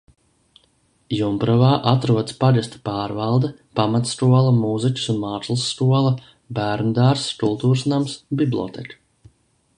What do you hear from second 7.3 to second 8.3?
kultūras nams,